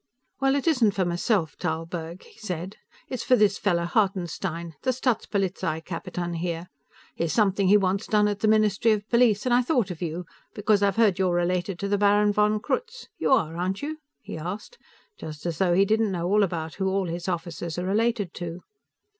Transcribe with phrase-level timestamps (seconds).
[0.39, 2.77] "Well, it isn't for myself, Tarlburg," he said.
[3.07, 6.69] "It's for this fellow Hartenstein, the Staatspolizeikapitan here.
[7.13, 10.01] He has something he wants done at the Ministry of Police, and I thought of
[10.01, 10.25] you
[10.55, 13.09] because I've heard you're related to the Baron von Krutz.
[13.19, 14.79] You are, aren't you?" he asked,
[15.19, 18.61] just as though he didn't know all about who all his officers are related to.